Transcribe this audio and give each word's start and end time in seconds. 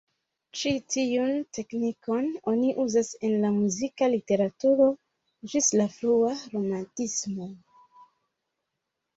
Ĉi 0.59 0.69
tiun 0.93 1.33
teknikon 1.57 2.29
oni 2.53 2.71
uzas 2.85 3.11
en 3.29 3.35
la 3.45 3.51
muzika 3.59 4.09
literaturo 4.15 4.89
ĝis 5.53 5.71
la 5.83 5.87
frua 5.99 6.35
romantismo. 6.57 7.51